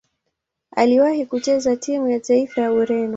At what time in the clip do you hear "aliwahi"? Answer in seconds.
0.75-1.25